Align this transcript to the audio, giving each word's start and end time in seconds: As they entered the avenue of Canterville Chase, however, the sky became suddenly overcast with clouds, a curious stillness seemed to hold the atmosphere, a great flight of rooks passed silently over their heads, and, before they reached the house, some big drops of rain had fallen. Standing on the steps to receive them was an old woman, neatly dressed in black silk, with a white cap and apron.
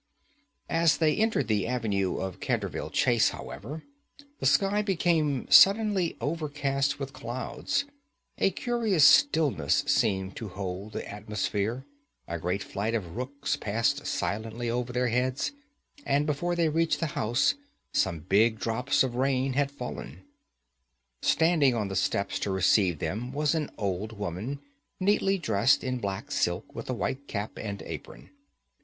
As 0.67 0.97
they 0.97 1.15
entered 1.15 1.47
the 1.47 1.67
avenue 1.67 2.17
of 2.17 2.39
Canterville 2.39 2.89
Chase, 2.89 3.29
however, 3.29 3.83
the 4.39 4.47
sky 4.47 4.81
became 4.81 5.45
suddenly 5.51 6.17
overcast 6.19 6.97
with 6.97 7.13
clouds, 7.13 7.85
a 8.39 8.49
curious 8.49 9.03
stillness 9.03 9.83
seemed 9.85 10.35
to 10.37 10.47
hold 10.47 10.93
the 10.93 11.07
atmosphere, 11.07 11.85
a 12.27 12.39
great 12.39 12.63
flight 12.63 12.95
of 12.95 13.15
rooks 13.15 13.55
passed 13.55 14.07
silently 14.07 14.71
over 14.71 14.91
their 14.91 15.09
heads, 15.09 15.51
and, 16.03 16.25
before 16.25 16.55
they 16.55 16.67
reached 16.67 16.99
the 16.99 17.05
house, 17.13 17.53
some 17.93 18.21
big 18.21 18.57
drops 18.59 19.03
of 19.03 19.13
rain 19.13 19.53
had 19.53 19.69
fallen. 19.69 20.23
Standing 21.21 21.75
on 21.75 21.89
the 21.89 21.95
steps 21.95 22.39
to 22.39 22.49
receive 22.49 22.97
them 22.97 23.31
was 23.31 23.53
an 23.53 23.69
old 23.77 24.17
woman, 24.17 24.61
neatly 24.99 25.37
dressed 25.37 25.83
in 25.83 25.99
black 25.99 26.31
silk, 26.31 26.73
with 26.73 26.89
a 26.89 26.93
white 26.95 27.27
cap 27.27 27.51
and 27.59 27.83
apron. 27.83 28.31